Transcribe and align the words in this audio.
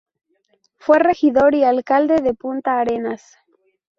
Fue 0.79 0.97
regidor 0.97 1.53
y 1.53 1.63
alcalde 1.63 2.21
de 2.21 2.33
Punta 2.33 2.79
Arenas. 2.79 3.37